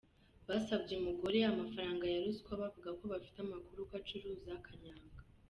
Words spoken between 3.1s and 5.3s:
bafite amakuru ko acuruza kanyanga”.